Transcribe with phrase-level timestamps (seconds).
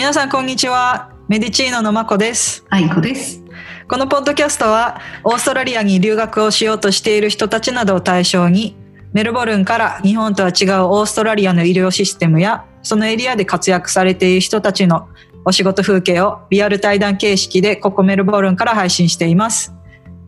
[0.00, 1.10] 皆さんこんにちは。
[1.28, 2.64] メディチーノのまこです。
[2.70, 3.44] あいこです。
[3.86, 8.74] このポッドキャストはオーストラリアに留学をしようとしている人たちなどを対象に
[9.12, 15.06] メルボルンから日本とは違うオーストラリアの医療システムやそのエリアで活躍されている人たちの
[15.44, 19.74] お仕事風景をリアル対談形式でここメルボルンから配信しています。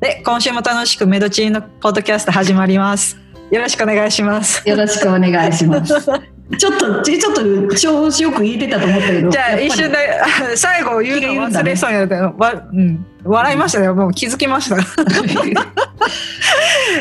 [0.01, 3.17] で今週も楽しくメドチーノポッドキャスト始まります。
[3.51, 4.69] よろしくお願いします。
[4.69, 6.11] よろしくお願いします。
[6.59, 9.31] ちょっと、ちょっと調子よく言えてたと思ったけど。
[9.31, 12.05] じゃあ一瞬であ 最後言うの忘れそうにな。
[12.05, 13.89] ったわ、うん、笑いましたね。
[13.91, 14.77] もう気づきました。
[14.81, 14.85] い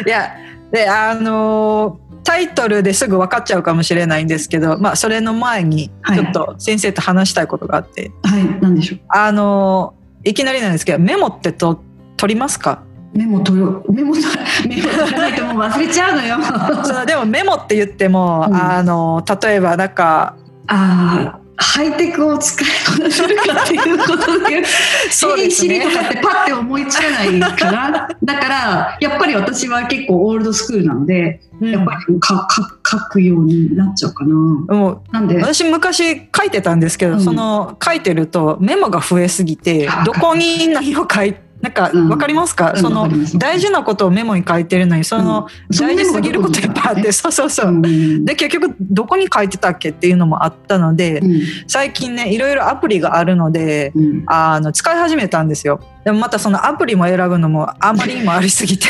[0.05, 0.31] や
[0.71, 6.19] であのータイトルですぐ分かっちゃうかもしれないんですけど、まあ、それの前にはい。
[6.19, 8.99] ちょっと先生と話したいことがあって、はい、なんでしょう。
[9.09, 11.81] あのーいきなりなんですけどメモってと
[12.15, 12.83] 取りますか？
[13.13, 14.31] メモ取る、メモ取る、
[14.67, 16.37] メモ取らないともう忘れちゃうのよ。
[16.85, 20.35] そのでもメモって言っても、うんあのー例えばなんか
[20.67, 24.63] ああ、ハイテクを使いこなせるかっていうことで。
[25.11, 28.09] そうですね A とかってパッて思いつかないから。
[28.23, 34.33] だから、やっぱり私は結構オールドスクールなので、うんやっぱりかか書くようになっちゃうかな。
[34.33, 42.09] もうなんで、私昔書いてたんですけど、うんその書いてるとメモが増えすぎてあどこに何を書いなんかうん。
[42.09, 42.81] わかりますか、うん。
[42.81, 48.25] その大事なことをメモに書いてるのにその大事すぎることにいっぱいあってそうそうそう、うん。
[48.25, 51.41] で結局どこに書いてたっけっていうのもあったので、うん。
[51.67, 54.23] 最近ねいろいろアプリがあるのでうん。
[54.27, 55.79] あの使い始めたんですよ。
[56.03, 58.87] でもまたそのアプリも選ぶのもあまりにもありすぎて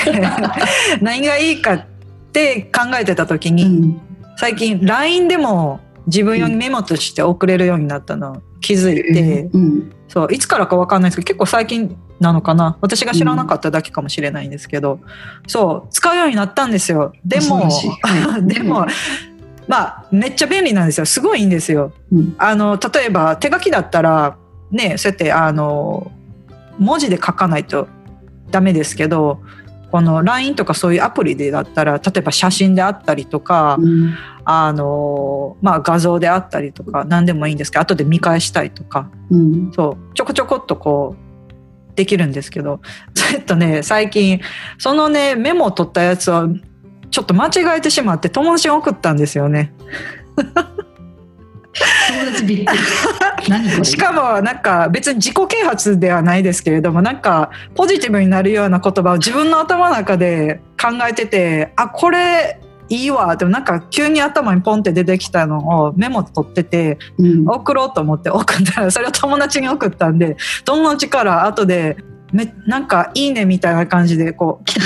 [1.02, 1.86] 何がいいかっ
[2.32, 4.02] て考えてた時に、うん。
[4.38, 12.78] 最近 LINE でも自分用にメモとして送れるようになったのを気づいて、うんそういつからか分かんないですけど結構最近なのかな。
[12.82, 15.00] 私が知らなかっただけかもしれないんですけど、
[15.48, 17.14] そう使うようになったんですよ。
[17.24, 17.70] でも
[18.44, 18.86] でも
[19.70, 21.06] まあめっちゃ便利なんですよ。
[21.06, 21.94] すごいいいんですよ。
[22.12, 22.36] うん。
[22.38, 24.36] あの例えば手書きだったら
[24.70, 26.12] ねそうやってあの
[26.78, 27.88] 文字で書かないと
[28.52, 29.40] ダメですけど
[29.92, 34.16] この LINE とかそういうアプリでだったら例えば写真であったりとか、うん
[34.46, 41.16] あのまあ、画像であったりとか何でもいいんですけど後で見返したりとかうんそうちょこちょこっとこ
[41.92, 42.80] うできるんですけど
[43.14, 44.40] それとね最近
[44.78, 46.48] そのねメモを取ったやつを
[47.10, 49.74] ちょっと間違えてしまって友達に送ったんですよね。
[50.36, 52.80] 友達びっくり。
[53.84, 70.36] しかもなんか別に自己啓発ではないですけれどもなんかポジティブになるような言葉を自分の頭の中で考えててあこれいいわでもなんか急に頭にポンって出てきたのをメモ取っててうん送ろうと思って送ったらそれを友達に送ったんで
[70.66, 71.96] 友達から後で
[72.34, 74.80] めなんか「いいね」みたいな感じでこう来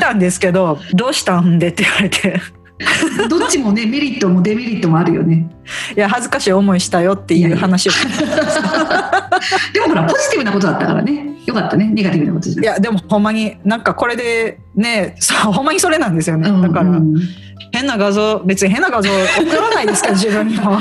[0.00, 2.40] たんですけど「どうしたんで?」って言われて
[3.28, 5.48] どっちもねメリットもデメリットもあるよね。
[5.96, 7.92] 「いや恥ずかしい思いしたよ」っていう話を
[9.72, 11.26] でもほらポジティブなことだったからね。
[11.46, 11.86] よかったね。
[11.86, 12.62] ネガティブなことじゃ。
[12.62, 12.64] ない。
[12.64, 17.14] いやでもほんまになんかこれでねそう ほんまにそれなんですよね、うんだから、うん。
[17.72, 20.78] 変な画像別に変な画像送らないですけど自分にも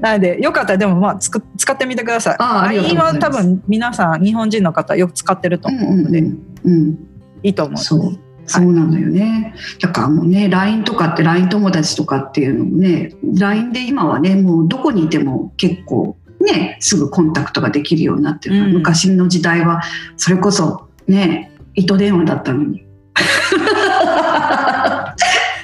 [0.00, 2.36] なのでよかったらでもまあつく使ってみてください。
[2.38, 3.14] あありがとうございます。
[3.14, 6.98] は多分皆さん日本人の方よく使ってるとうん思うので、うんうん
[7.42, 8.18] いいと思うそう。
[8.46, 9.54] そうなのよね。
[9.80, 19.82] だからもうね、LINE とかって LINE 友達とかっていうのもね、LINE で今はね、もうどこにいても結構ね、すぐコンタクトができるようになってるから、うん昔の時代は
[20.16, 22.84] それこそね、糸電話だったのに。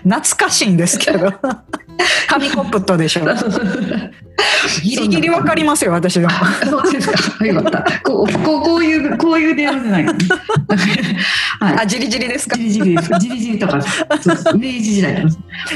[0.03, 1.31] 懐かしいんですけど
[2.29, 3.25] 紙コップとでしょ
[4.83, 6.33] ギリギリわかりますよ私でも
[6.69, 7.47] そうですか。
[7.47, 8.01] よかった。
[8.03, 10.05] こう、こう、こういう、こういう電話じゃない。
[11.61, 11.79] はい。
[11.83, 12.57] あじりじりですか？
[12.57, 13.11] じりじりです。
[13.19, 13.77] じりじりとか、
[14.55, 15.25] 明治時代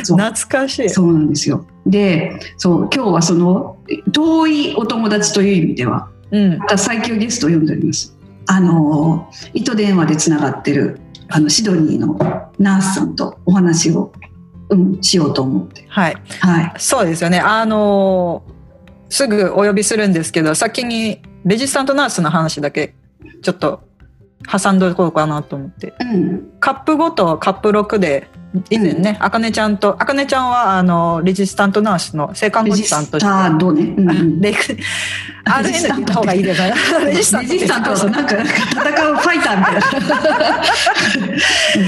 [0.02, 1.64] 懐かしいそうなんですよ。
[1.86, 3.76] で、そう、今日はその
[4.12, 8.16] 遠いお友達という意味では、うんまた最強ゲストを呼んでおります。
[8.46, 12.18] あの、糸電話でつながってる、あの、シドニーの
[12.58, 14.12] ナースさんとお話を、
[14.70, 15.84] うん、しようと思って。
[15.88, 16.72] はいはい。
[16.78, 18.53] そうですよねあのー
[19.14, 22.94] すぐお呼びするんですけど先にレジスタントナースの話だけ
[23.42, 23.84] ちょっと
[24.50, 26.52] 挟んどこうかなと思ってうん。
[26.58, 28.28] カップ5とカップ6で
[28.70, 33.82] 以前ね、あかねちゃんとあかねちゃんはあのレジスタントナースの生還護レジス士さんとしてタードね。
[33.82, 34.78] うんうんレク RN
[35.60, 36.74] って言った方がいいですね。
[37.04, 40.62] レジスタンレトジスタントだとなんか戦うファイターみたいな。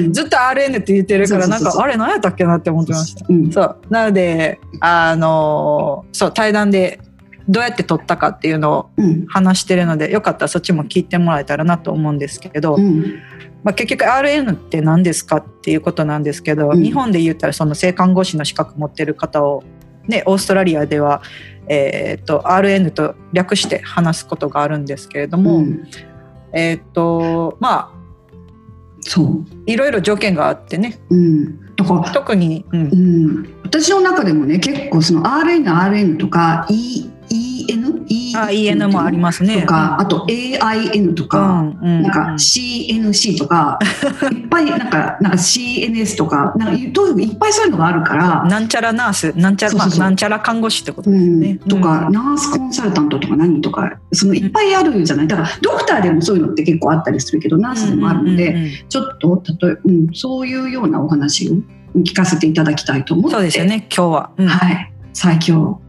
[0.00, 3.24] う んずっと RN って言ってるからなんかあれ何やったっけなって思ってました。
[3.28, 6.98] うんそうなのであのそう対談で
[7.48, 9.26] どうやって撮ったかっていうのをうん。
[9.26, 13.20] 話してるのでよかったらそっちも聞いてもらえたらなと思うんですけど、うん。
[13.62, 16.82] まあ、結局 RN って何ですかっていうことなんですけど、うん。
[16.82, 19.64] 日本で言ったらその性看護師の資格持ってる方を
[20.06, 21.22] ね、オーストラリアでは、
[21.68, 25.88] えー、と RN と略して話すことがあるんですけれども、うん。
[26.52, 27.96] えっ、とまあ
[29.00, 30.98] そう、いろいろ条件があってね。
[31.10, 32.80] うん、だから特に、うん。
[32.82, 32.86] う
[33.42, 39.62] ん、私の中でもね結構その RN、RN とか E EN、E あ EN もありますね。
[39.62, 42.02] とか、あと AIN とうか、んうん。
[42.02, 43.78] なんか CNC とか、
[44.32, 49.98] いっぱいなんかなんか CNS とかなんかいっぱいそういうのがあるから、なんちゃらナースなんちゃらそうそうそう。
[50.00, 51.60] まあなんちゃら看護師ってことうんですね。
[51.68, 52.12] とか、うん。
[52.12, 55.26] ナースコンサルタントとか何とかそのいっぱいあるじゃない。
[55.26, 61.56] だからドクターでもそういうのって結構あったりするけどナースでもあるので、うんうんうんちょっと例え、うん、そういうようなお話を
[62.00, 63.34] 聞かせていただきたいと思って。
[63.34, 64.48] そうですよね今日は、うん。
[64.48, 65.80] はい、最強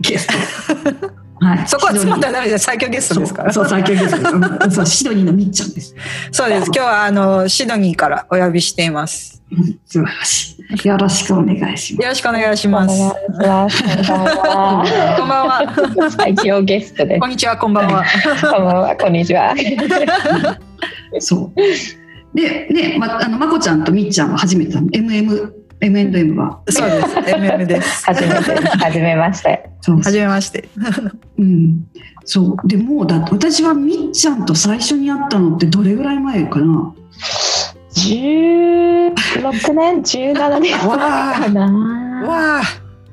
[0.00, 1.10] ゲスト。
[1.42, 4.34] はい、そこはつまんだらダメです最強ゲストですからそう、そう最強ゲストです。
[4.34, 5.94] うんそう、シドニーのみっちゃんです。
[6.30, 10.86] そうです今日はあのシドニーからお呼びしていますうん素晴らしい。
[10.86, 12.98] よろしくお願いしまよろしくお願いします。
[12.98, 15.16] こんばんは。
[15.18, 17.26] こんばんは最強ゲストですこ。
[17.26, 18.04] んにちはこんばんは
[18.40, 18.96] こんばんは。
[18.96, 19.54] こんにちは。
[21.18, 21.26] す。
[21.26, 22.36] そう。
[22.36, 24.88] で、ね、ま、あの、まこちゃんとみっちゃんは初めてなの。
[25.80, 26.60] MM、M&M は？
[26.68, 28.68] そうです MM です 初めて。
[28.68, 29.70] 初めまして。
[29.80, 29.96] そう。
[29.96, 30.68] はじめまして
[31.38, 31.84] うん。
[32.24, 32.68] そう。
[32.68, 36.92] でもう、だ私はみっちゃんと最初に会ったのってどれぐらい前かな？
[37.92, 39.10] 十
[39.42, 40.72] 六年、十七年？
[40.86, 42.22] わかな。
[42.26, 42.62] わあ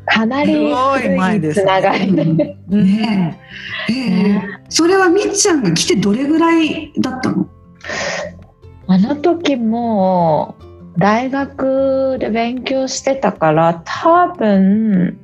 [0.10, 2.58] かなりすごい前ですつながりで。
[2.70, 3.38] うんね
[3.90, 3.94] え。
[3.94, 7.48] えーそれはみっちゃんが来てどれぐらいだったの？
[8.88, 10.56] あの時も
[10.98, 15.20] 大学で勉強してたから多分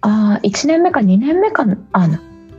[0.00, 1.76] あ1年目か2年目かな？
[1.92, 2.08] あ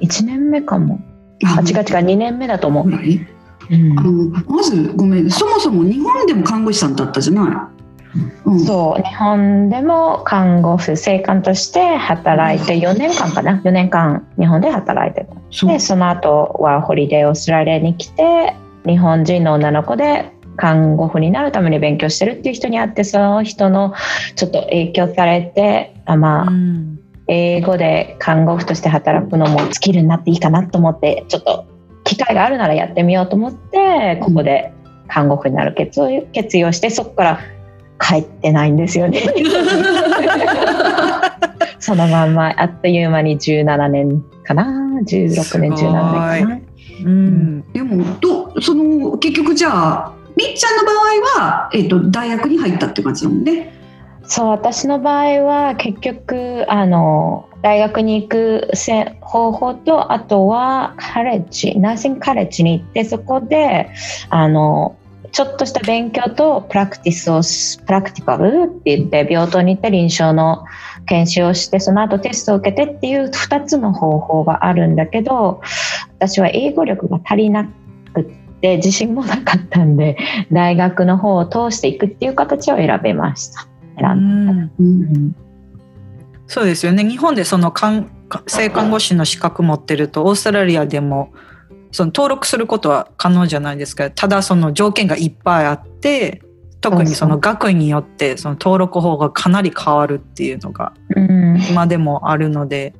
[0.01, 0.99] 1年目かも。
[1.45, 3.97] あ違う違う2年目だと思う、うん。
[3.97, 4.11] あの
[4.47, 7.71] まずごめんそもそも日本でも看護師さんだったじゃな
[8.13, 18.53] い、うん、そう日本でも看護婦生官として働いて4年間かな？4年間日本で働いてたでその後はホリデーオーストラリアに来て
[18.85, 23.93] 日本人の女の子で看護婦になるために勉強してるっていう人に会ってその人の
[24.35, 26.99] ちょっと影響されてあまあ、うん
[27.31, 31.67] 英語で看護婦として働くのもスキルになっていいかなと思ってちょっと
[32.03, 34.73] 機会があるならやってみようと思ってここで
[35.07, 37.39] 看護婦になる決意決意をしてそこから
[37.99, 39.21] 帰ってないんですよね。
[41.77, 44.65] そのまんまあっという間に17年かな
[45.05, 46.59] 16年17年かな。
[47.05, 50.95] うんでもどその結局じゃあみっちゃんの場合
[51.41, 53.79] は、えっと大学に入ったって感じだもんね。
[54.23, 63.89] そう私の場合は結局あの大学に行くせ方法とあとはカレッジナーシングカレッジに行ってそこで
[64.29, 64.95] あの
[65.31, 67.41] ちょっとした勉強とプラクティスを
[67.85, 70.63] プラクティカルって言って病棟に行って臨床の
[71.07, 75.61] 研修をしてその後テストを受けてっていう2つの方法があるんだけど
[76.17, 77.69] 私は英語力が足りなく
[78.59, 80.17] って自信もなかったんで
[80.51, 83.67] 大学の方を通していくっていう形を選べました。
[83.97, 84.51] 選んだ。
[84.51, 84.69] うん。
[84.79, 85.35] うん。
[86.45, 87.03] そうですよね。
[87.07, 88.11] 日本でその看
[88.47, 91.33] 性看護師の資格持ってるとオーストラリアでも
[91.91, 94.11] その登録することは可能じゃないですか。
[94.11, 96.41] ただその条件がいっぱいあって
[96.81, 101.61] 特にその学位によってその登録法がかなり変わるっていうのがうん。
[101.69, 102.93] 今でもあるので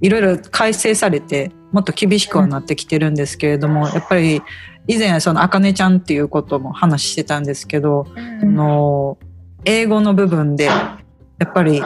[0.00, 4.42] いろいろ改正されてもっと厳しくはなってきてるんですけれどもやっぱり
[4.90, 9.18] 以前そのあかねちゃんっていうことも話してたんですけどあの
[9.64, 10.98] 英語の部分でや
[11.44, 11.80] っぱり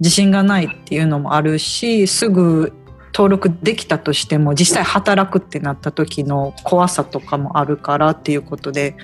[0.00, 2.72] 自信がないっていうのもあるしすぐ
[3.12, 8.96] 登録できたとしても実際働くってなった時の怖さとかもあるからっていうことで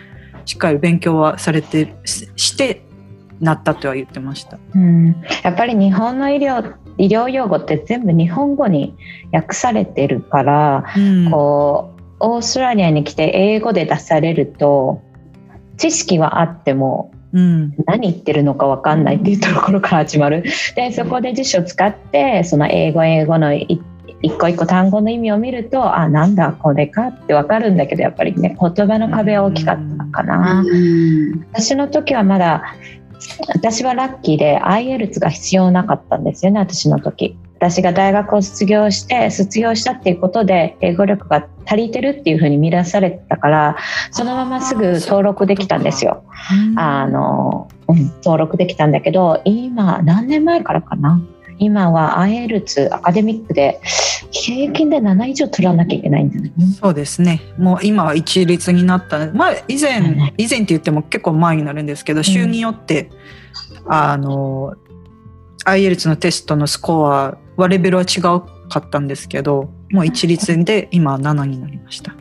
[0.47, 2.83] しっかり勉強はされてしして
[3.39, 4.59] なったとは言ってました。
[4.75, 5.15] うん。
[5.43, 8.97] やっぱり日本の医療医療用語って全部日本語に
[9.33, 11.31] 訳されてるから、うん。
[11.31, 15.03] こうオーストラリアに来て英語で出されると
[15.77, 17.75] 知識はあってもうん。
[17.87, 20.45] 何言ってるのか分かんないっていうところから始まる。
[20.75, 23.81] でそこで辞書を使ってその英語英語のい
[24.23, 30.61] 一個一個単語の意味を見るとあなんだこれかって分かるんだけどやっぱりね言葉の壁は大きかったかな。
[30.61, 31.47] うん。
[31.53, 32.65] 私の時はまだ
[33.55, 43.77] 私はラッキーで IELTS が必要なかったんですよね私の時私が大学を卒業して卒業したっていうことで英語力が足りてるっていうふうに見出されてたから
[44.11, 46.25] そのまますぐ登録できたんですよ。
[46.77, 51.21] あの、うん、登録できたんだけど今何年前からかな？
[51.59, 53.79] 今は IELTS アカデミックで
[54.31, 57.43] 平均で7以上取らなきゃいけないんじゃないそうですね。
[57.59, 59.31] もう今は一律になった。
[59.33, 59.81] まあ以うん
[60.17, 63.11] 前、以前って言っても結構前になるんですけど、州によって、
[63.87, 64.75] あの、
[65.67, 68.47] IELTS のテストのスコアはレベルは違うか
[68.79, 72.15] ったんですけどもう一律で今7になりました。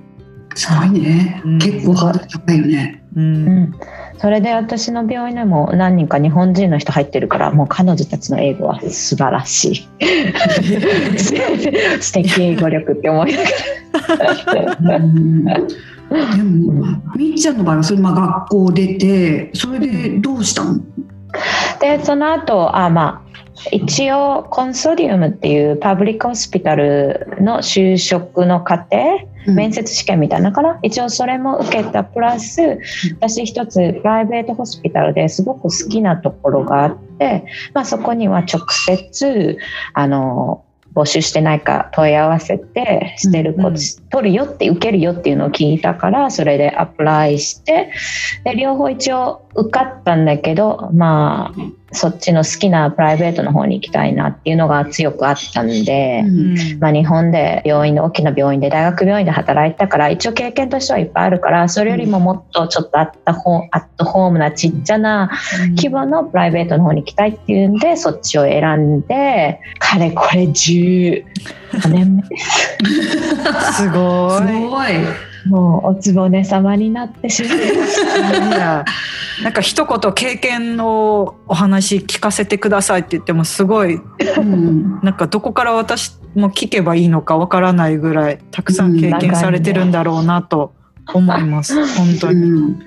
[0.55, 1.60] すごいね、うん。
[1.60, 3.03] 結構ハードル高いよね。
[3.15, 3.48] ううん。
[3.63, 3.79] ん、
[4.17, 9.88] それで私の病院でも何人か日本人の人入ってるからもう彼女たちの英語は素晴らしい。
[12.01, 13.43] 素敵英語力って思いなが
[14.84, 14.96] ら。
[14.98, 15.43] うん。
[15.46, 15.53] で
[16.43, 20.79] もみっちゃんの場合はそれまあ学校出てそれでどうしたの？
[21.79, 23.28] でその後あまあ
[23.72, 32.80] 一応コンソディウムっていうパブリックホスピタルの就職の過程面接試験みたいなから一応それも受けたプラス
[33.20, 39.58] 私一つプライベートホスピタルですごく好きなところがあって、まあ、そこには直接
[39.94, 40.63] あの
[40.96, 43.75] 募集してないか問い合わせてしてる子、うんうん。
[44.10, 47.92] 取るよって受けるよっていうのを聞いたからそれでアプライして
[48.44, 56.24] で両方一応受かったんだけどまあそっちの好きなプライベートの方に行きたいなっていうのが強くあったんで。
[56.25, 65.29] うんまあ、日本で病院で大きな病院で大学病院で働いたから一応経験としてはいっぱいあるからそれよりももっとちょっとアットホアットホームなちっちゃな
[65.75, 71.24] 規模のプライベートの方に行きたいっていうんでそっちを選んでかれこれ15
[71.89, 72.38] 年目
[73.74, 74.60] すごすい。
[74.69, 78.86] ごいもうおつぼね様になってしまいました。
[79.43, 85.00] なんか一言経験のお話聞かせてくださいって言ってもすごいうん。
[85.01, 90.74] なんかどこから私も聞けばいいのかわからないぐらいたくさん経験されてるんだろうなと
[91.13, 91.75] 思います。
[91.96, 92.79] 本当うにん。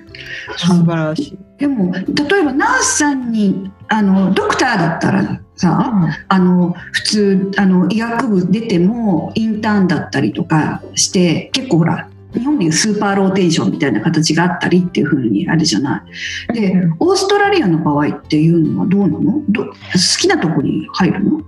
[0.57, 1.37] 素晴らしい。
[1.57, 2.01] でも例
[2.41, 5.91] えばナースさんにあのドクターだったらさ
[6.27, 16.03] あの普通あの医学部出てもインターンだったりとかして結構ほら日本でいうスーパーローテーションみたいな形があったりっていう風にあるじゃな
[16.49, 16.53] い。
[16.53, 16.95] でうん。
[16.99, 19.43] オーストラリアの場合っていうのはどうなの？
[19.49, 19.73] ど好
[20.19, 21.41] きなとこに入るの？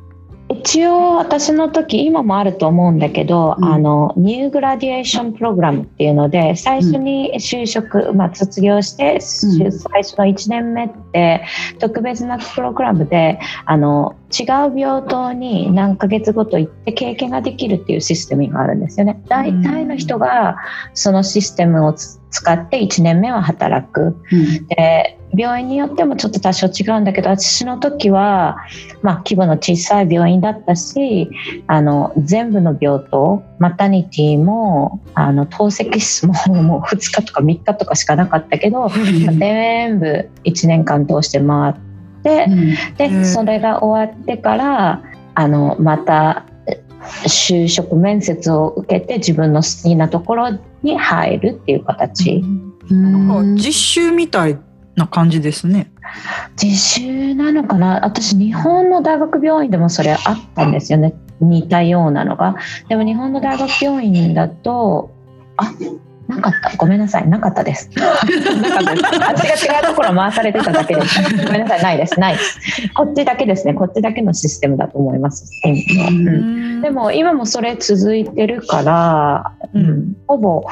[0.47, 3.65] 一応私の時今もあると思うんだけど、うん。
[3.65, 9.19] あのニューグラディエーションプログラムっていうので最初に就職、まあ、卒業して、うん。
[9.19, 11.45] 最初の1年目って
[11.79, 19.21] 特別なプログラムであの違う病棟に何ヶ月ごと行って経験ができるっていうシステムがあるんですよね。
[19.27, 20.57] 大体の人が
[20.93, 24.17] そのシステムをつ使って1年目は働く。
[24.31, 24.67] うん。
[24.67, 28.58] で病院によってもちょっと多少違うんだけど私の時は、
[29.01, 31.30] まあ、規模の小さい病院だったし
[31.68, 38.89] あの全部の病棟マタニティもあの透析室ももう2日とか3日とかしかなかったけど、まあ
[39.34, 41.74] 全部1年間通して回っ
[42.24, 42.48] て
[42.98, 43.25] でうん。
[43.25, 45.04] それが終わってから
[45.36, 46.46] あのまた
[47.27, 52.44] 就職面接を受けて自分の好きなところに入るっていう形。
[52.89, 52.94] う
[53.44, 53.56] ん。
[53.56, 54.58] 実習みたい
[54.95, 55.91] な感じですね。
[56.55, 58.05] 実習なのかな？
[58.05, 60.19] 私日本の大学病院でもそれあっ
[60.55, 61.13] たんですよね。
[61.41, 62.55] 似たようなのが。
[62.87, 65.11] でも日本の大学病院だと
[65.57, 65.73] あ
[66.27, 66.77] なかった。
[66.77, 67.27] ごめんなさい。
[67.27, 67.89] なかったです。
[67.95, 69.03] なかったです。
[69.21, 71.21] 私が違うところ回されてただけです。
[71.45, 71.83] ごめんなさい。
[71.83, 72.19] ないです。
[72.19, 72.59] ないです。
[72.95, 73.73] こっちだけですね。
[73.73, 76.27] こっちだけのシステムだと思います、うん。
[76.27, 76.81] うん。
[76.81, 80.63] でも今もそれ続いてるから、ううんん、ほぼ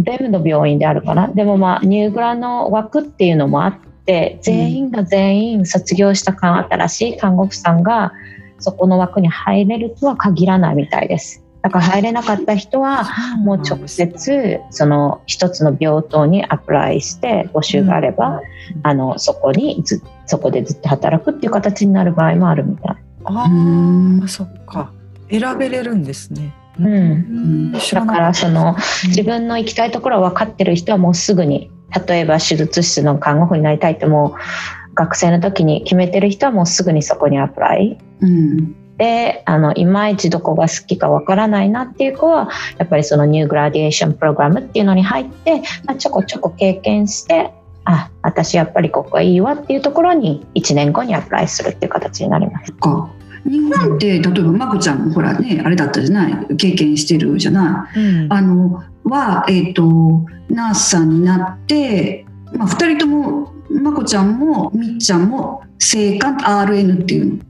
[0.00, 8.12] 全部の病院であるかなでもまあニューグラの枠っていうのもあって全員が全員卒業した看新しい看護婦さんが
[8.58, 13.04] そこの枠に入れるとは限らないみたいですだから入れなかった人は
[13.38, 18.42] もう直接その一つの病棟にアプライして募集があれば、
[18.82, 22.96] あのそこにずそこでずっと働くっていう形になる場合もあるみたい。
[23.24, 24.92] あうんあ、そっか。
[25.30, 26.52] 選べれるんですね。
[26.78, 27.72] うん。
[27.72, 28.76] だからっその
[29.06, 31.70] 自分の行きたいところを分かってる人はもうすぐに
[32.06, 37.98] 例えば手術室の看護婦になりたいってもう学生の時に決めてる人はもうすぐにそこにアプライ。
[38.20, 38.76] うん。
[38.98, 47.52] であのいまいちどこが好きか分からないなっていう子はやっぱりそのニューグラディエーションプログラムっていうのに入って、まあ、ちょこちょこ経験して
[47.84, 52.66] あ私やっぱりここがいいわっていうところに1年後にアプライするっていう形になります。
[52.66, 53.10] そっか
[53.44, 56.56] 日本って例えばまこちゃんもほらねあれだったじゃない？
[56.56, 57.98] 経験してるじゃない？
[57.98, 58.32] うん。
[58.32, 67.44] あのは、えー、とナースさんになって、まあ、2人ともまこちゃんもみっちゃんも生還 RN っていうの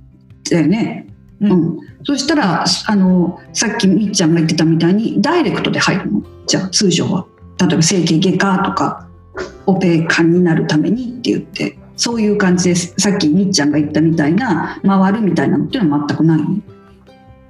[0.51, 1.07] だよね。
[1.41, 1.79] ううんん。
[2.05, 6.23] そしたらあのさっきみっちゃんが言ってたみたいにダイレクトで入るの？
[6.47, 7.27] じゃあ通常は。
[7.61, 9.09] 例えば整形外科とか
[9.67, 16.47] オペ科になるためにって言ってそういう感じですさっきみっちゃんが言ったみたいな回るみたいなのっていうのは全くないの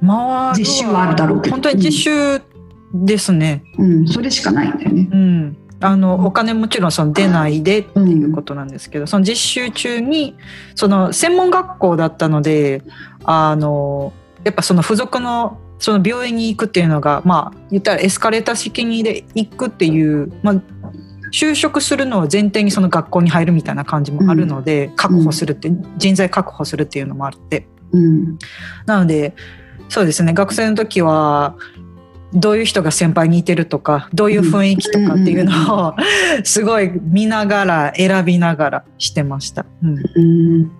[0.07, 2.43] 回る実習はあるだろうけど本当に実習
[2.95, 3.65] ですね。
[3.79, 5.09] うん、それしかないんだよね。
[5.11, 5.57] うん。
[5.81, 10.37] あのお金もちろんその出ないでっていうことなんですけど、その実習中に
[10.75, 12.83] その専門学校だったので
[13.25, 14.13] あの
[14.45, 20.82] やっぱその付属のその病院に行くっていうのがまあ言ったらエスカレーター式にで行くっていう、まあ、
[21.33, 27.67] 就職するのを前提にその学校に入るみたいな感じもあるので、確保するって人材確保するっていうのもあって。
[27.93, 28.39] うん。
[28.87, 29.35] なので
[29.89, 31.57] そうですね学生の時は
[32.35, 35.95] どういう人が先輩にいてるとかどういう雰囲気とかっていうのを
[36.45, 39.67] すごい見ながら選びながらしてました。
[39.83, 39.99] うん。
[40.15, 40.21] う
[40.65, 40.71] ん。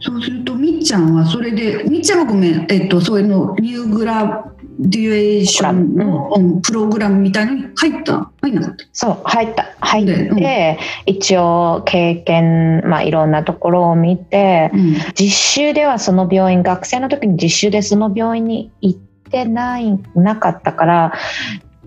[0.00, 6.60] そうするとみっちゃんはそれでみっちゃんはごめん、えっと、そういうのニューグラデュエーションのうん。
[6.62, 8.30] プログラムみたいのに入った？
[8.42, 8.84] 入んなかった？
[8.92, 9.74] そう入った。
[9.80, 14.94] 入って、で一応経験、まあ、いろんなところを見てうん。
[15.14, 21.12] 実習ではその病院学生の時に実習でその病院に行ってないなかったから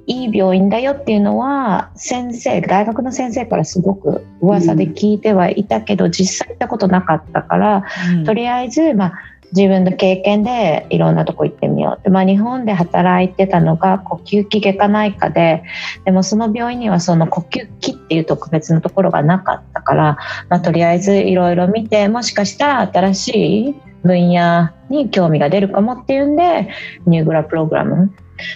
[0.08, 7.84] いい病院だよっていうのは先生大学の先生からすごく噂で聞いてはいたけど、実際行ったことなかったから
[8.24, 9.13] とりあえず、まあ、
[9.52, 12.04] 自分の経験でいろんなとこ行ってみよう。
[12.04, 15.64] で、まあ、日本で働いてたのが呼吸器外科内科で
[16.04, 20.18] でもその病院にはその呼吸器っていう特別なところがなかったから、
[20.50, 26.69] まあ、とりあえずいろいろ見てもしかしたら新しい分野に興味が出るかもっていうんで
[27.05, 28.13] ニューグラプログラム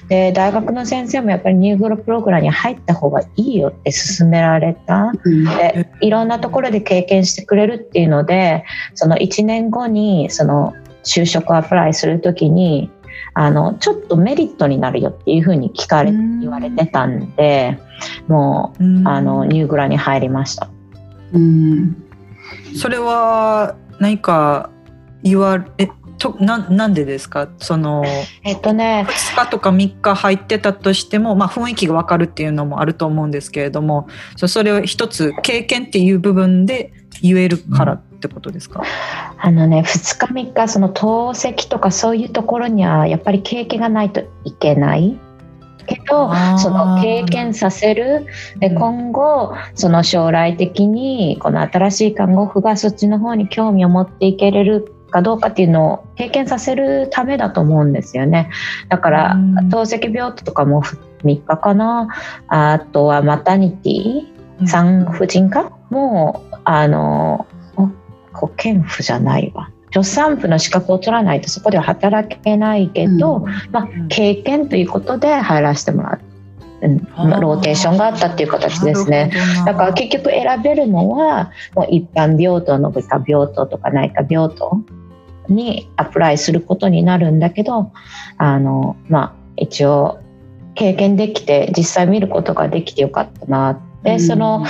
[0.10, 5.12] で大学の先生もやっぱりニューグラプログラムに入った方がいいよって勧められた。
[5.24, 12.92] うんでいろんなところで経験してくれるっていうのでその1年後にその就職アプライするときに
[13.34, 17.80] あのちょっとメリットになるよっていうふうに聞かれうん言われてたんで
[18.28, 20.70] もうんうあのニューグラに入りました。
[21.34, 22.04] うん
[22.76, 24.70] それは何か
[25.24, 27.48] 言われとななんでですか？
[27.60, 28.04] その
[28.44, 29.06] えっとね。
[29.08, 38.84] 2日とか3日入ってたとしても、まあ、雰囲気が分かるっていうのもあると思うんですけれどもそそれを一つ経験っていう部分で言えるからってことですか、
[39.38, 45.18] あのね2日3日その透析とかそういうところにはやっぱり経験がないといけない。
[45.88, 48.28] けどその経験させる。
[48.60, 48.76] でうん。
[48.76, 58.50] 今後その将来的にこの新しい看護婦がそっちの方に興味を持っていけれるかどうかっていうのを経験させるためだと思うんですよね。
[58.90, 59.70] だからうん。
[59.70, 60.84] 透析病棟とかも
[61.24, 62.10] 3日かな。
[62.48, 67.90] あとはマタニティ産婦人科もあのお
[68.34, 69.72] 保健婦じゃないわ。
[69.92, 73.40] 助産婦の資格を取らないとそこでは働けないけど、
[73.72, 76.20] まあうん、経験ということで入らせてもらう、
[76.82, 79.32] うんまあローテーションがあったっていう形ですね。
[79.66, 84.84] だから結局選べるのはもう一般病棟の外科病棟とか内科病棟
[85.50, 87.92] にアプライすることになるんだけど
[88.38, 90.20] あのまあ一応
[90.76, 94.20] 経験できて実際見ることができてよかったなって、うん。
[94.22, 94.66] その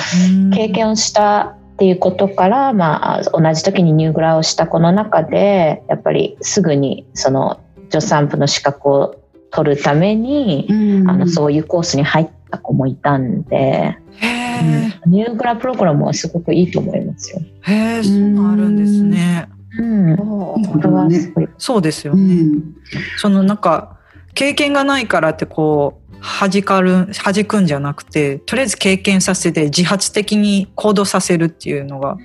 [0.53, 7.61] 経験をしたっていうことから、まあ、同じ時にニューグラをした子の中でやっぱりすぐにその
[7.91, 9.15] 助産婦の資格を
[9.51, 11.09] 取るために、うん。
[11.09, 13.97] あのそういうコースに入った子もいたんで、
[15.05, 17.41] ニューグラプログラムはすごくいいと思いますよ。
[17.61, 19.47] へえそうなるんですね。
[19.79, 20.09] うん、
[20.59, 21.33] いいことだね。
[21.57, 22.35] そうですようね。
[22.35, 22.75] ん
[23.17, 23.97] そのなんか
[24.33, 32.17] 経験がないからってこう弾かる弾くんじゃなくてとりあえず経験させて自発的に行動させるっていうのが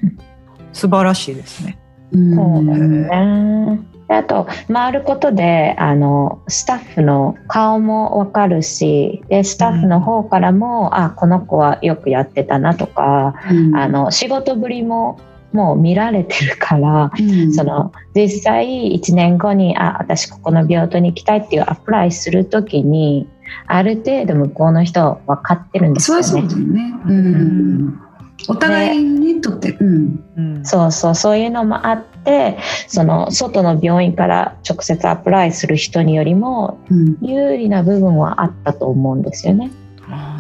[0.73, 1.79] 素晴らしいですね。
[2.13, 3.81] うんそうですね。
[4.09, 15.19] であと回ることであのスタッフの顔も分かるしでスタッフの方からも、あこの子はよくやってたなとか、うんあの仕事ぶりも
[15.55, 23.29] もう見られてるから、うんその実際1年後にあ私ここの病棟に行きたいっていうアプライする時に
[23.67, 26.65] ある程度向こうの人は分かってるんですよそりゃそうね。
[26.65, 26.95] だよね。
[27.07, 28.01] うん
[28.49, 39.71] お互いにとって、うんうんそうそうそういうのもあってその外の病院から直接アプライする人によりもうん有利な部分はあったと思うんですよね。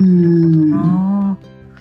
[0.00, 1.36] うんあ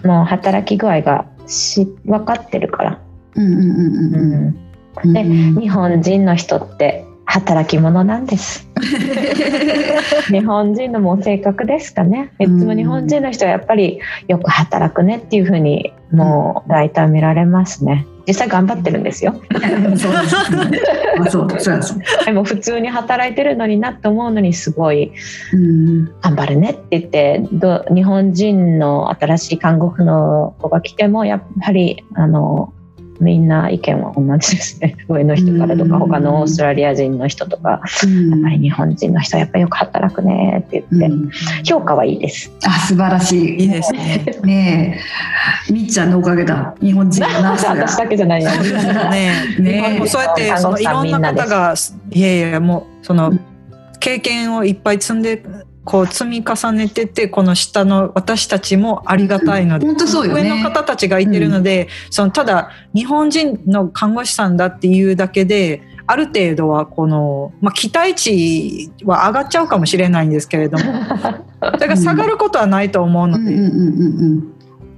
[0.06, 3.00] もう働き具合がし分かってるから。
[3.36, 4.56] うんうんうんうん
[5.04, 8.70] うんで日本人の人って働き者なんです。
[10.30, 12.32] 日本人のもう性格ですかね。
[12.40, 18.06] いつも日本人の人はやっぱりよく働くねっていうふうにもう大体見られますね。
[18.28, 19.34] 実際頑張ってるんですよ。
[19.98, 21.48] そう
[22.26, 25.12] でも普通に働いてるのになって思うのにすごい
[25.54, 32.74] うん頑張るねって言ってど日本人の新しい看護婦の子が来てもやっぱりあの
[33.24, 34.96] みんな意見は同じですね。
[35.08, 37.80] 上の人からとか他のオーストラリア人の人とか、やっ
[38.42, 41.18] ぱり日本人の人はやっぱりよく働くねって言って、
[41.64, 42.52] 評価はいいです。
[42.66, 43.64] あ素晴らしい。
[43.64, 44.26] いいですね。
[44.44, 45.00] ね
[45.70, 45.74] え。
[45.74, 46.76] みっちゃんのおかげだ。
[46.82, 48.52] 日本人のナースが私だけじゃないよ。
[49.10, 51.74] ねねもうそうやってそのいろんな方が
[52.12, 53.34] いやいやもうその
[54.00, 55.44] 経験をいっぱい積んで
[55.84, 59.98] こう積み重ねててこの下の私たちもありがたいので、うん。
[60.34, 70.84] ね、上の方たちがいてるので、うん、そのただ日本人の看護師さんだっていうだけである程度はこの、まあ、期待値は上がっちゃうかもしれないんですけれども。
[71.76, 73.52] それが下がることはないと思うので。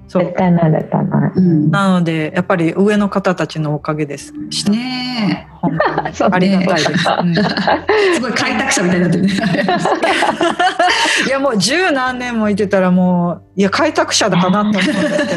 [0.08, 4.34] 絶対なれたな、うん、なのでやっぱり上の方たちのおかげです。
[4.70, 7.10] ね本当にありがたいです。
[7.20, 7.36] うん、
[8.16, 9.34] すごい開拓者みたいになってるね。
[11.28, 15.36] いやもう十何年もいてたらもういや開拓者だかなと思うんですけ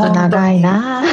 [0.00, 0.12] ど。
[0.12, 1.02] 長いな。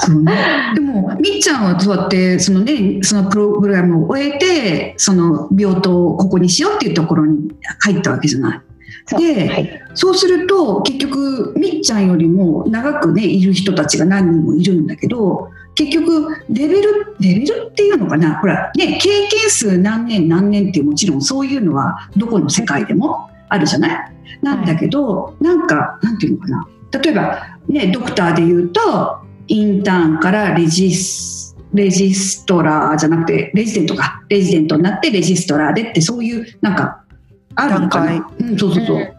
[0.00, 0.32] そうね、
[0.76, 8.60] でもみっちゃんはそうやってその、ね、そのプログラムを終えてその病棟をここにしようっていうところに入ったわけじゃない。
[9.16, 18.38] で、はい、そうすると結局みっちゃんよりも長くねいる人たちが何人もいるんだけど結局レベルレベルっていうのかな？
[18.40, 26.68] ほらね経験数何年何年っていうもちろんそういうのはどこの世界でもあるじゃない、なんだけどなんかなんていうのかな？
[27.00, 34.22] 例えばねドクターで言うとインターンからレジスレジストラーじゃなくてレジデントか。
[34.28, 37.04] レジデントになってレジストラーでってそういうなんか
[37.58, 39.14] あるのかな、うん、そうそうそう、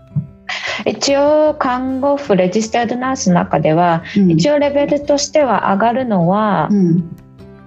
[0.85, 7.17] 一応看護婦レジスタードナースの中では、うん、一応レベルとしては上がるのは、うん、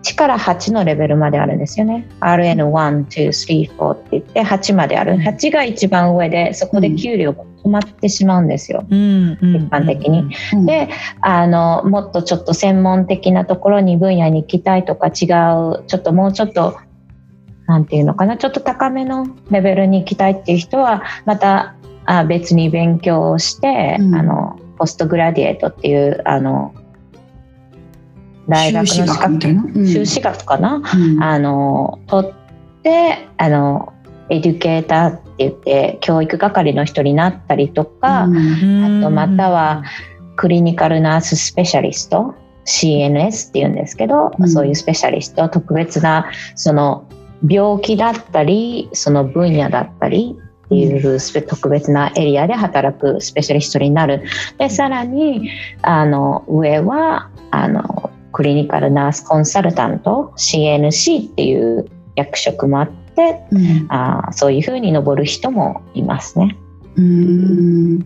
[0.02, 2.08] 1から8のレベルまであるんですよね。
[2.20, 5.14] RN123 って言って8まである。
[5.14, 7.30] 8が一番上でそこで給料
[7.64, 10.28] 止まってしまうんですよ、うん、一般的に。
[10.66, 10.88] で
[11.20, 16.76] あのもっとちょっと専門的なところに分野に行きたいとか違うちょっともうちょっと
[17.66, 26.74] なんていうのかなちょっと高めのレベルに行きたいっていう人はまたあ別に勉強をして、うん、あのポストグラディエートっていうあの
[28.48, 32.32] 大学の資格修士学かな、うん、あの取っ
[32.82, 33.92] てあの
[34.28, 39.84] エデュケーターって言って教育係の人になったりとか、うん、あとまたは
[40.36, 47.08] クリニカルナーススペシャリスト CNS っていうんですけど、うん、そういうスペシャリスト特別なその
[47.48, 54.22] 病気だったりその分野だったりっていう特別なエリアで働くスペシャリストになる。
[54.58, 55.50] でさらに
[55.82, 66.56] あの上はあのクリニカルナースコンサルタント CNC っていう役職もあって、うん、あそういうふうに上る人もいますね。
[66.96, 67.98] うん。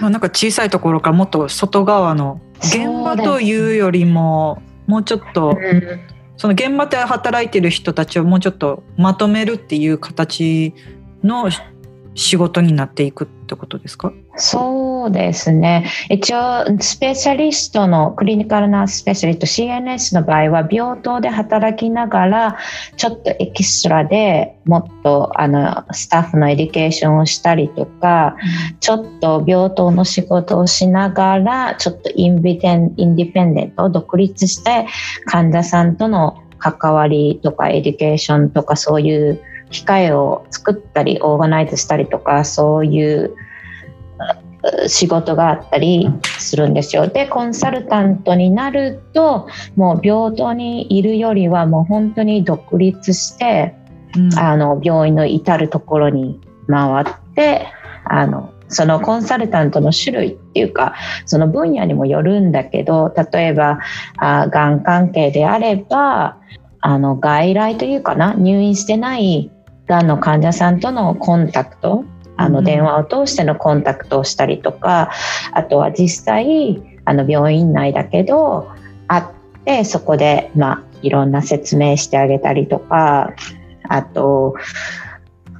[0.00, 5.56] まあ、なんか小さいところからもっと外側の現場というよりももうちょっと、
[6.36, 10.74] その現場で働いてる人たちをもうちょっとまとめるっていう形
[11.22, 11.48] の
[12.14, 14.12] 仕事になっていくってことですか？
[14.36, 15.90] そうですね。
[16.10, 22.58] 一応スペシャリストのクリニカルナーススペシャリスト CNS の場合は病棟で働きながら
[22.96, 28.36] ちょっとエキストラでもっとあのスタッフの education をしたりとか、
[28.80, 34.86] ちょっと病棟の仕事をしながらちょっと indepen independent を独立して
[35.26, 39.42] 患者さんとの関わりとか education とかそういう
[39.72, 43.34] 機会を作ったり organize したりとかそういう
[44.86, 46.08] 仕事があったり
[46.38, 47.08] するんですよ。
[47.08, 53.74] でコンサルタントになるともう病棟にいるよりはもう本当に独立して、
[54.16, 57.66] うん、あの病院の至る所に回って
[58.04, 60.94] あのそのコンサルタントの種類っていうか
[61.26, 63.80] その分野にもよるんだけど例えば
[64.16, 66.38] あがん関係であれば
[66.80, 69.50] あの外来というかな入院してない
[69.86, 72.04] がんの患者さんとのコンタクト
[72.36, 75.10] あの電話を通してのコンタクトをしたりとか、
[75.52, 78.70] あとは実際あの病院内だけど
[79.06, 79.24] 会っ
[79.64, 83.34] てそこで、まあ、いろんな説明してあげたりとか
[83.88, 84.54] あと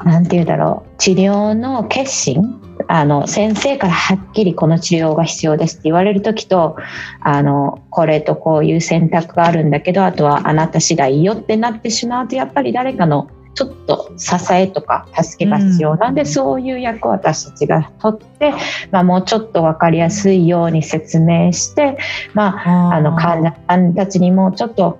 [0.05, 6.77] 何て言うだろう治療の決心あの先生からはっきりこの治療が必要ですって言われる時と
[7.21, 18.55] あのこれとこういう選択があるんだけどあとはあなた次第よってなってしまうとやっぱり誰かのちょっと支えとか助けが必要なんで、うん、そういう役を私たちが取って、
[18.91, 21.99] まあ、もうちょっと分かりやすいように説明して、
[22.35, 22.57] ま
[22.91, 24.99] あ、あの患者さんたちにもちょっと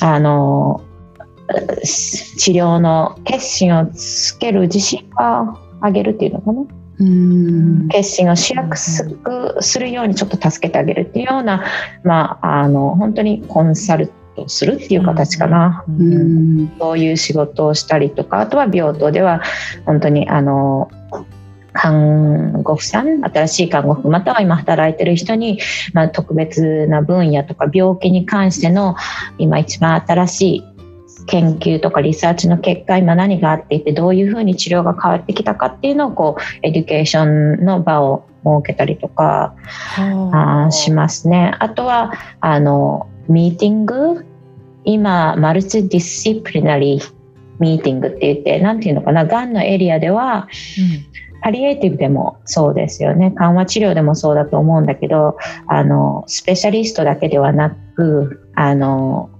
[0.00, 0.84] あの
[1.84, 6.66] 治療の決心をつける自信を上げるっていうのかな。
[7.00, 7.88] うん。
[7.88, 11.64] 決心をしやすくするようにちょっと助けてあげるっていうような、
[12.04, 15.84] まあ、あの本当にコンサルトするっていう形かな。
[15.88, 19.42] ううんんそういう仕事をしたりとかあとは病棟では
[19.84, 20.90] 本当にあの
[21.72, 25.60] 看護婦さん新しい看護婦または今働いてる人に、
[25.92, 28.96] まあ、特別な分野とか病気に関しての
[29.38, 30.64] 今一番新しい
[31.26, 39.54] 研究とかリサーチの結果今何があっていてどういうふうに治療が変わってきたかっていうのをこう education の場を設けたりとか
[39.96, 41.54] あーしますね。
[41.58, 44.24] あとはあのミーティング
[44.88, 47.12] 今マルチディシプリナリー
[47.58, 50.48] ミーティングって言って何ていうのかながんのエリアでは
[51.42, 53.32] パリエイティブでもそうですよね。
[53.32, 59.30] 緩和治療でもそうだと思うんだけどあのスペシャリストだけではなくあの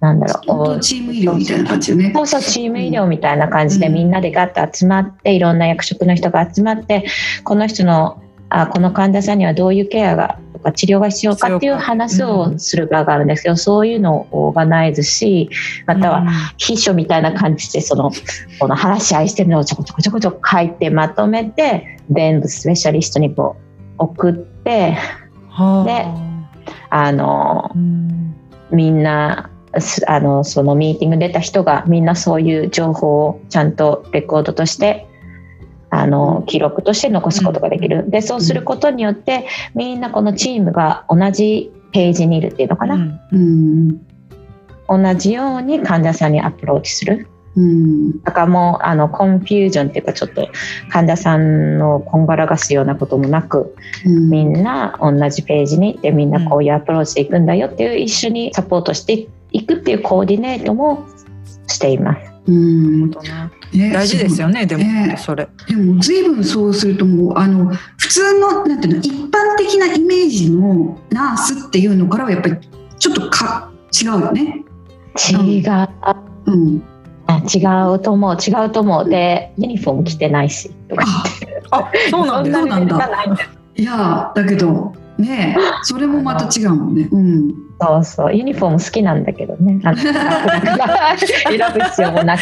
[0.00, 2.12] なんだろうチーム医療みたいな感じよね。
[2.14, 3.94] そうそうチーム医療みたいな感じでうん。
[3.94, 7.06] みんなでガッと集まっていろんな役職の人が集まって
[7.44, 15.48] この人のあこの患者さんにはどういうケアがとか治療が必要かっていう話をする場があるんですけど、そういうのをオーガナイズし
[15.86, 18.10] または秘書みたいな感じでその
[18.58, 23.56] この話し合いしてるのをちょこちょこちょこちょこ書いてまとめて全部スペシャリストにこ
[23.98, 24.98] う送って
[25.48, 25.84] はあ。
[25.84, 26.06] で
[26.90, 28.34] あのうん。
[28.70, 35.07] みんなすあのそのミーティング出た人がみんなそういう情報をちゃんとレコードとして
[35.90, 38.08] あの記録として残すことができる。
[38.10, 44.00] でそうすることによってみんなこのチームが同じページにいるっていうのかな、うんうん
[44.90, 47.28] 同じように患者さんにアプローチする。
[47.56, 50.48] うんだからもうあの confusion っていうかちょっと
[50.90, 53.74] 患者さんのこんがらがすようなこともなく
[54.06, 61.04] うんみんな同じページに行ってみんなこういうアプローチでいくんだよっていう一緒にサポートしていくっていうコーディネートも
[61.66, 62.37] しています。
[62.48, 63.10] うん。
[63.10, 65.48] ね大事ですよねでもねそれ。
[65.68, 72.56] でも随分そうするともうあの普通のなんていうの一般的なイメージのナースっていうのからはやっぱり
[72.98, 74.64] ちょっとか違うよね。
[75.30, 75.88] 違う、
[76.46, 77.58] うん、違
[77.94, 81.04] うと思う違うと思うでユニフォーム着てないしとか
[81.70, 83.10] ああそうなんですそうなんだ。
[83.76, 87.08] いやだけどねそれもまた違うもんね。
[87.12, 88.34] うんそうそう。
[88.34, 89.80] ユニフォーム好きなんだけどね。
[89.82, 89.92] 選
[91.72, 92.40] ぶ必要もなく。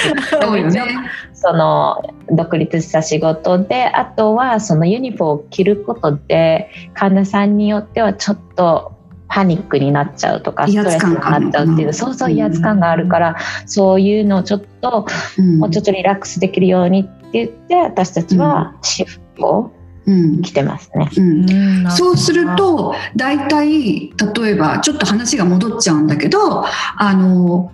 [1.34, 8.92] その独立した仕事であとはそのユニフォームを着ることで患者さんによってはちょっと
[9.28, 15.06] パニックになっちゃうとか威ストレスになっちゃうっていうそうそう威圧感があるからそういうのをちょっと
[15.38, 15.58] うん。
[15.58, 19.70] もうちょっとリラックスできるようにって言って私たちはシフト
[20.08, 21.08] をうん着てますね。
[21.16, 27.72] うんうんなそうすると大体例えばちょっと話が戻っちゃうんだけどあの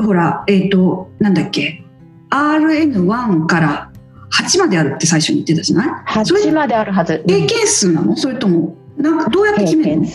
[0.00, 1.84] ほらえっ、となんだっけ
[2.30, 3.92] RN1 から
[4.32, 6.26] 8まであるって最初に言ってたじゃない？
[6.26, 7.22] それ8まであるはず。
[7.26, 8.16] 経験数なの？
[8.16, 10.06] それともなんかどうやって決めるの？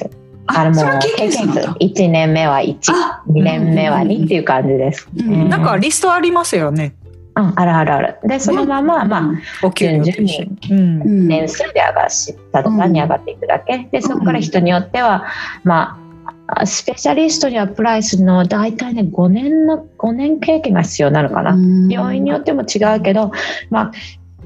[0.47, 1.75] あれも経経験数験数なんだ。
[1.79, 5.07] 1年目は1、あ2年目は2っていう感じです。
[5.15, 6.95] うんうんなんかリストありますよね
[7.37, 8.17] うん、あるあるある。
[8.23, 12.09] で、そのまま、まあ、お給料と一緒に年数で上がっ
[12.51, 13.87] たとかに上がっていくだけ。
[13.91, 15.25] で、そこから人によっては、
[15.63, 15.99] ま
[16.47, 21.55] あ、スペシャリストにアプライするのは大体ね、5年の、5年経験が必要なのかな。
[21.89, 23.31] 病院によっても違うけど、
[23.69, 23.91] ま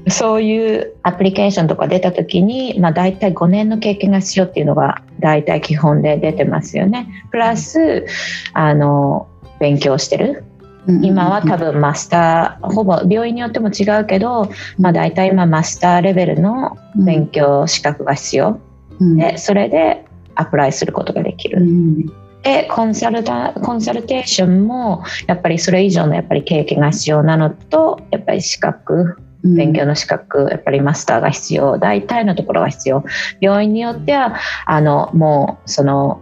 [0.06, 7.06] あ、そういうアプリケーションとか出た時に、まあ、大体5年の経験が必要っていうのが大体基本で出てますよね。
[7.30, 8.04] プラス
[8.52, 9.28] あの
[9.60, 10.44] 勉強してる
[10.86, 18.60] 今は多分マスターほぼ病院によっても違うけど、まあ、大体今マスターレベルの勉強資格が必要。
[18.98, 19.16] うん。
[19.16, 21.62] でそれでアプライすることができる。
[21.62, 22.06] うん。
[22.42, 29.54] でコンサルタコンサルテーションもやっぱりそれ以上のやっぱり経験が必要なのとやっぱり資格うん。
[29.54, 31.78] 勉強の資格やっぱりマスターが必要。
[31.78, 33.04] 大体のところが必要。
[33.40, 36.20] 病院によってはあのもうその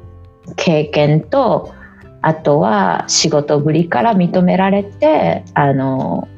[0.56, 1.72] 経験と
[2.22, 6.28] あとは仕事ぶりから認められてあの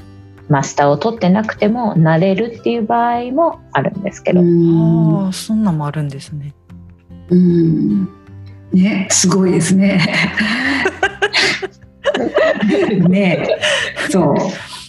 [0.49, 5.25] マスターを取ってなくてもなれるっていう場合もあるんですけど、うん。
[5.25, 6.55] ああそんなんもあるんですね。
[7.31, 8.05] うん。
[8.73, 10.01] ねすごいですね。
[13.09, 13.49] ね
[14.11, 14.37] そう。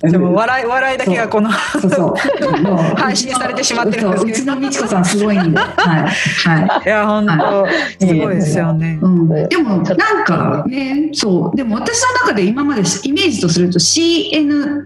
[0.10, 1.90] でも笑い笑いだけがこのそう。
[1.90, 2.16] そ
[2.50, 2.62] う。
[2.62, 4.38] もう 配信されてしまってるんですけど。
[4.38, 4.58] そうう。
[4.58, 5.58] ちの美智子さんすごいんで。
[5.58, 6.50] はい。
[6.50, 6.90] はい。
[6.90, 7.68] や本当
[8.06, 8.94] すごいですよね。
[8.94, 8.98] い。
[9.02, 9.86] うん、でもなん
[10.26, 11.58] かねそう。
[11.58, 14.84] でも私の中で今までイメージとすると CNS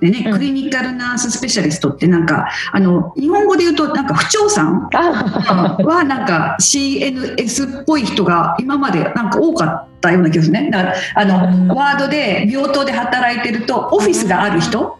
[0.00, 0.32] でね、うん。
[0.32, 5.76] クリニカルナーススペシャリストってなんかあの日本語で言うとなんか不調さんあ。
[5.82, 10.70] はなんか CNS っぽい人が今までなんか多かったような気がするね。
[10.70, 11.68] だからあうん。
[11.68, 14.98] のワードで病棟で働いてるとオフィスがある人。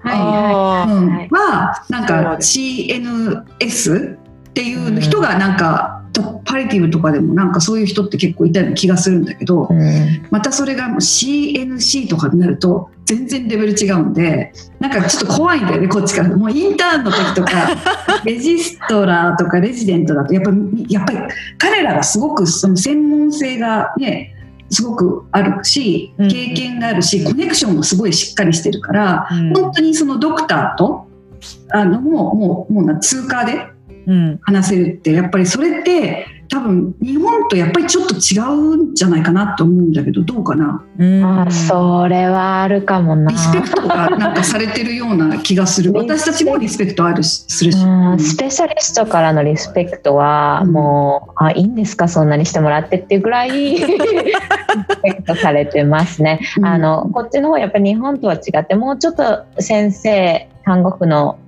[0.00, 1.10] はいうん。
[1.10, 5.97] はいはなんか CNS っていう人がなんか、
[6.44, 10.26] パリティブとかでもなんかそういう人って結構いたような気がするんだけど、うん。
[10.30, 16.36] またそれが CNC とかになると全然レベル違うんでなんかちょっと怖いんだよねこっちから。
[16.36, 17.68] もうインターンの時とか
[18.24, 21.18] レジストラーとかレジデントだとやっぱりやっぱり
[21.58, 24.34] 彼らがすごくその専門性がね
[24.70, 26.28] すごくあるしうん。
[26.28, 29.52] 経験があるし、コネクションもすごいしっかりしてるから、うん。
[29.54, 31.08] 本当にそのドクターと
[31.70, 33.77] あのもうもうもうな通過でうん
[34.42, 40.82] 話せるってやっぱりそれって多分日本とやっぱりちょっと違うんじゃないかなと思うんだけどどうかな？
[40.98, 41.22] うん。
[41.22, 43.30] あそれはあるかもな。
[43.30, 45.92] リスペクトがなんかされてるような気がする。
[45.92, 52.08] 私たちもリスペクトあるしするし、うんスペシャリストからのリスペクトはうんもう、あいいんですか？
[52.08, 53.86] そんなにしてもらってっていうぐらい リス
[55.02, 56.40] ペクトされてますね。
[56.56, 56.64] うん。
[56.64, 61.38] あのこっちの方やっぱり日本とは違ってもうちょっと先生看護婦の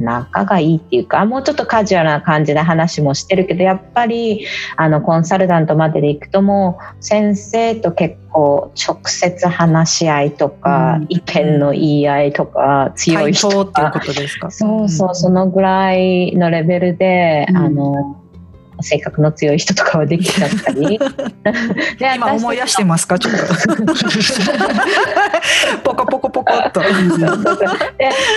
[0.00, 11.06] 仲がいいっていうかもうちょっとカジュアルな感じで話もしてるけどやっぱりあのコンサルタントまでで行くともう先生と結構直接話し合いとか、うん。
[11.08, 14.50] 意見の言い合いとか強い対人と等っていうかことですか？
[14.50, 17.56] そうそう、そのぐらいのレベルで、うん。
[17.56, 18.22] あの
[18.82, 20.98] 性格の強い人とかはできちゃったり。
[21.98, 23.18] で今思い出してますか？
[23.18, 23.40] ちょっと。
[25.82, 26.80] ポコポコポコっと。
[26.80, 26.86] で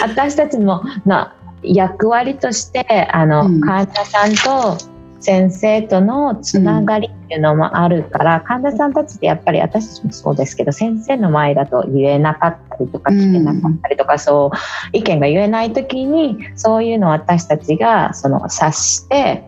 [0.01, 3.61] 私たちもな役割としてあの、うん。
[3.61, 4.77] 患者さんと
[5.19, 14.57] 先生とのつながりっていうのもあるから、患者さんたちってやっぱり私たちもそうですけど先生の前だと言えなかったりとか聞けなかったりとか、そう
[14.93, 19.43] 意見が言えない時にそういうのを私たちがその察して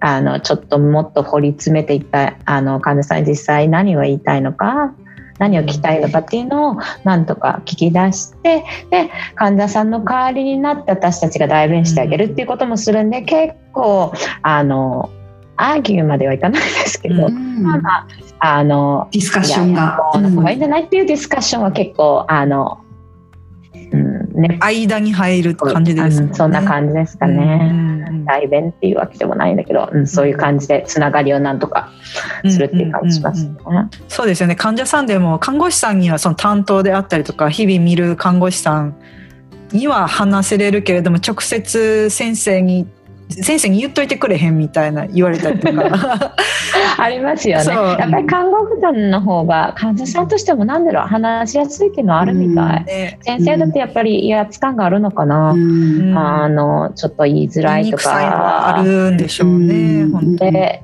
[0.00, 4.94] あのちょっともっと掘り詰めていったあの患者さんに実際何を言いたいのか
[5.38, 15.10] 何を聞きたいのかっていうのをなんとか聞き出してで患者さんの代わりになって私たちが代弁してあげるっていうこともするんで結構あの
[15.56, 18.06] アーギューまではいかないですけど、うんまあまあ
[18.38, 19.98] あのディスカッションが。
[20.12, 22.84] こうの方がいいんじゃないっていうディスカッションは結構あの、
[23.92, 24.40] うん。
[24.40, 24.58] ね。
[24.60, 26.28] 間に入る感じですね。
[26.28, 28.24] うんそんな感じですかうんね。
[28.26, 31.90] 代弁っていうわけでもないんだけど、うん、そういう感じでつながりをなんとか
[32.48, 33.54] するっていう感じしますね。
[34.08, 34.56] そうですよね。
[34.56, 38.96] 患者さんでも看護師さんにはその担当であったりとか日々見る看護師さん
[39.72, 42.86] には話せれるけれども直接先生に
[43.28, 46.34] 先生に言っといてくれへんみたいな言われたりとか
[46.98, 47.74] ありますよね。
[47.74, 52.84] やっぱり看護婦さんの方が患者さんとしてもなんだろう話しやすいっていうのはあるみたい。
[52.84, 55.50] ね先生だってやっぱり威圧感があるのかな。
[55.50, 55.54] あ
[56.48, 58.82] のちょっと言いづらいとかあ。
[58.82, 60.06] るんでしょうね、
[60.38, 60.82] で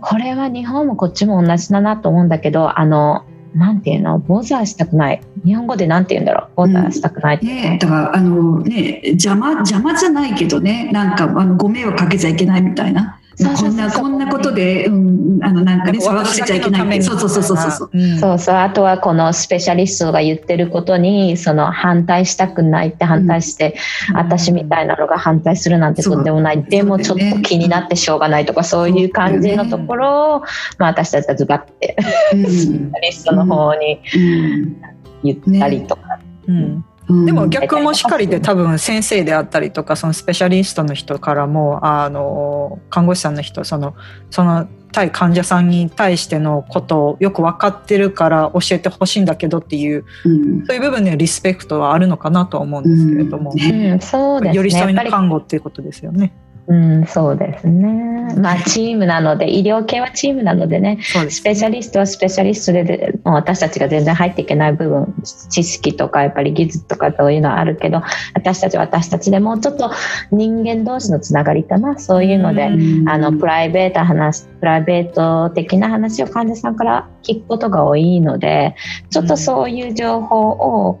[0.00, 3.24] これは日本もこっちも同じだなと思うんだけどあの
[3.54, 5.22] なんていうのボザーしたくない。
[5.44, 6.50] 日本語でなんて言うんだろう。
[6.56, 7.38] ボザーしたくない。
[7.40, 7.46] うん。
[7.46, 10.90] ね、だからあのね邪魔邪魔じゃないけどね。
[10.92, 13.20] なんかあのご迷惑かけちゃいけないみたいな。
[13.36, 17.02] こんなこんなことで、うん、あのなんかね騒がせちゃいけない。
[17.02, 17.90] そうそうそうそうそう。
[17.92, 18.18] うん。
[18.18, 18.56] そうそう。
[18.56, 23.76] あとはこのスペシャリストが言ってることにその反対したくないって反対して、
[24.14, 26.64] 私みたいなのが反対するなんてとんでもない、そう。
[26.68, 30.40] でもちょっと気になってしょうがないとかそういう感じのところを、
[30.78, 31.96] まあ、私たちはズバッて
[32.32, 32.46] うん。
[32.46, 34.76] スペシャリストの方にうん。
[35.24, 36.56] 言ったりとか、うん。
[36.56, 43.94] うんでも逆もしかりで多分先生であったりとかそのスペシャリストの人からもあの看護師さんの人その
[44.30, 50.66] その対患者さんに対してのことをよく分かってるから教えてほしいんだけどっていううん。
[50.66, 53.58] そういう部分でリスペクトはあるのかなとは思うんですけれども、うん。
[53.58, 54.56] ねうん、そうですね。
[54.56, 56.32] 寄り添いの看護っていうことですよね。
[56.66, 58.34] うん、そうですね。
[58.38, 65.14] まあ、チームなので、医療系はチームなのでね、そうですスペシャリストはスペシャリストでで、もう私たちが全然入っていけない部分、
[65.50, 68.02] 知識とか、やっぱり技術とかそういうのはあるけど、
[68.34, 69.90] 私たちは私たちでもうちょっと
[70.30, 73.08] 人間同士のつながりかな、そういうので、うん。
[73.08, 78.74] あの、プライベート話、プライベート的な話を患者さんから聞くことが多いので、
[79.10, 81.00] ちょっとそういう情報を、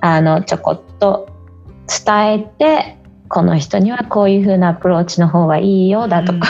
[0.00, 1.28] あの、ちょこっと
[1.86, 3.01] 伝えて、
[3.32, 6.48] この人にはこういう風なアプローチの方がいいよだとか、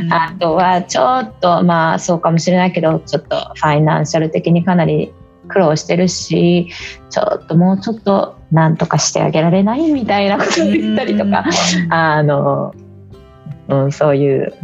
[0.00, 0.12] うん。
[0.12, 5.12] あとはちょっとまあそうかもしれないけどちょっとファイナンシャル的にかなり
[5.48, 6.68] 苦労してるし
[7.10, 11.44] ちょっともうちょっとなんとかしてあげられないみたいなことを言ったりとか、
[11.90, 12.72] あの、
[13.66, 14.54] うん、そういう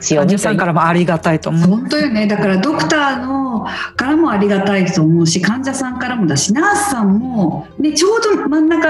[0.00, 1.68] 強みさんからもありがたいと思う。
[1.68, 2.26] 本当よね。
[2.26, 3.66] だからドクターのの
[3.96, 8.88] からもありがたいと思うし患者さんからもだしナースさんも、ね、ちょうど真ん中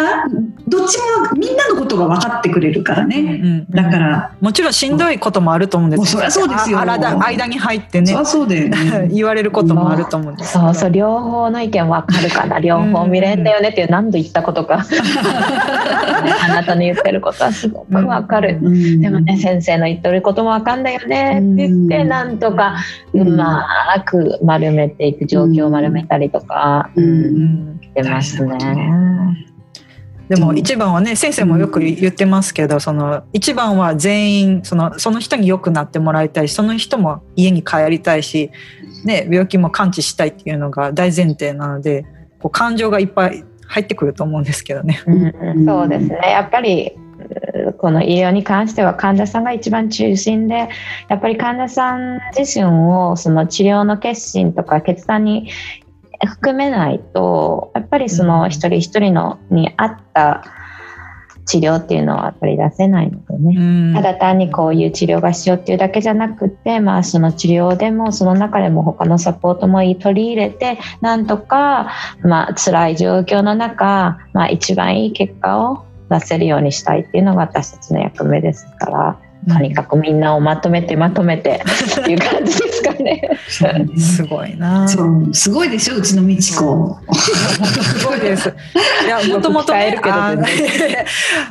[0.68, 6.48] どっちもみんなのことが分かってくれるからね、うん、だからもちろんしんどいこともあると思うんですよそう。
[6.48, 6.78] ですよ。
[6.80, 9.08] 間に入ってねそうだよね。
[9.12, 14.84] 言われることもあると思うんですそうそう両方の意見分かるかな両方見れんだよねっていう何度言ったことか。
[16.44, 22.76] あなたの言ってることはすごく分かる、うん、でもね先生の言ってることも分かんだよねって言ってなんとか
[23.12, 23.66] うま
[24.04, 29.48] く丸めていく状況を丸めたりとか、うん、してますね。
[30.28, 38.50] でも一番はね先生もよく言ってますけどその一番は全員そのその人に良くなってもらいたいしその人も家に帰りたいし、
[39.04, 42.06] ね、病気も完治したいっていうのが大前提なので
[42.40, 45.02] こう感情がいっぱい入ってくると思うんですけどね。
[45.06, 46.18] うん、そうですね。
[46.22, 46.96] やっぱり
[47.78, 50.68] この医療に関しては患者さんが一番中心で
[51.08, 55.50] やっぱり患者さん自身をその治療の決心とか決断に
[56.26, 60.44] 含めないとやっぱりその一人一人のに合った
[61.44, 71.90] 治療っていうのはやっぱり出せないのでね、うん、ただ単にこういう治療がしようっていうだけじゃなくて、まあ、その治療でもその中でも他のサポートも取り入れてなんとか、
[72.22, 79.18] まあ辛い状況の中、まあ、一番いい結果を出せるようにしたいっていうのが私たちの役目ですから。
[79.48, 81.62] とにかくみんなをまとめてまとめて
[82.00, 83.28] っていう感じですかね。
[83.98, 84.86] すごいな。
[84.86, 86.96] すごいでしょうちの美智子。
[87.12, 88.54] すごいです。
[89.04, 89.72] いやもともと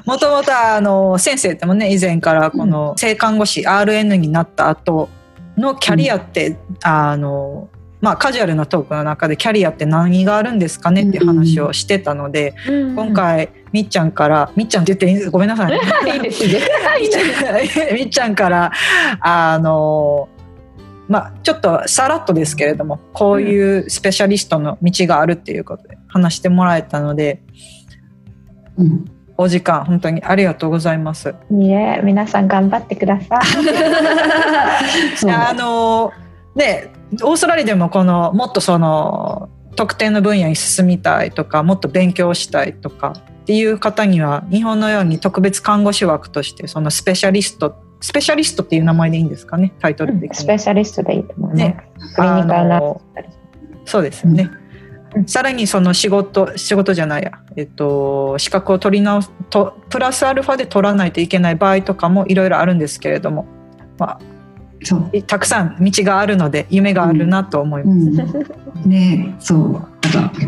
[0.06, 5.10] もともとあの先生ってもね以前からこの性看護師 RN になった後
[5.58, 7.68] のキャリアって、うん、あの
[8.02, 15.30] まあ、カジュアルなトークの中でキャリアって何があるんですかねっていう話をしてたので、うんうん、今回みっちゃんからみっちゃんって言っていいんです？
[15.30, 17.92] ごめんなさい、いいですね。
[17.94, 18.72] みっちゃんから
[19.22, 20.28] あの
[21.08, 27.44] まあ、ちょっとさらっとですけれどもこういうスペシャリストの道があるっていうことで話してもらえたので、
[28.78, 31.36] うん、お時間本当にありがとうございます。
[31.52, 33.40] いえ皆さん頑張ってください。
[35.30, 36.14] あの
[36.56, 36.94] ね
[37.24, 51.78] オーストラリアでもこのもっとその特定の分野に進みたいとかもっと勉強したいとかっていう方には日本のように特別看護師枠としてそのスペシャリストスペシャリストっていう名前でいいんですかねタイトル的に、うん、スペシャリストでいいと思うね
[52.16, 52.82] クリニカルな
[53.86, 54.50] そうですよね、
[55.16, 63.46] うん、さらにその仕事仕事じゃないや、えっと、資格を取り直すとプラスアルファで取らないといけない場合とかもいろいろあるんですけれども、
[63.98, 64.20] まあ、
[65.28, 68.00] たくさん道があるので夢があるなと思います。
[68.84, 69.88] うん、ねそう。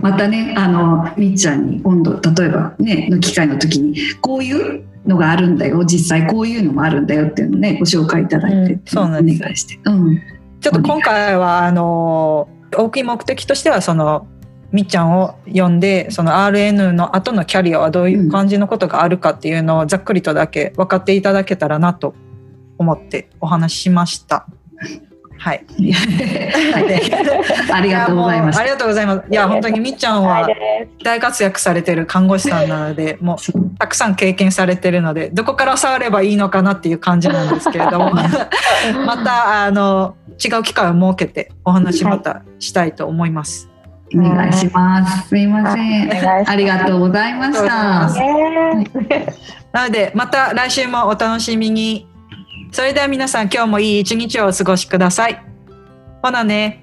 [0.01, 5.83] またねあのみっちゃんに今度例えばねの機会の時にこういうのがあるんだよ。
[5.85, 9.41] 実際こういうのもあるんだよっていうのをねご紹介いただいて、うん、そうなんです。
[9.41, 10.21] お願いして、うん、
[10.59, 14.27] ちょっと今回はあの大きい目的としてはその
[14.71, 22.15] みっちゃんを呼んでその RN の後のキャリアはどういう感じのことがあるかっていうのをざっくりとだけ分かっていただけたらなと
[22.83, 24.45] 思ってお話ししました。
[25.37, 25.65] はい。
[27.73, 28.59] ありがとうございます。
[28.59, 29.29] ありがとうございます。
[29.29, 30.47] いや、本当にみっちゃんは
[31.03, 38.11] 大活躍されてる看護師さんなので、もうたくさん経験されてるので、どこから触ればいいのかなっていう感じなんですけれども、
[39.05, 43.69] また、あの、違う機会を設けてお話またしたいと思います。
[44.15, 45.27] お願いします。
[45.27, 46.47] すみません。
[46.47, 48.09] ありがとうございました。
[49.73, 52.12] なので、また来週もお楽しみに。
[52.73, 55.39] それでは皆さん、今日もいい一日をお過ごしください。
[56.23, 56.82] ほなね。